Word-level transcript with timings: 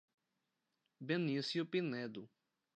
Benicio 0.99 1.63
Pinedo 1.69 2.27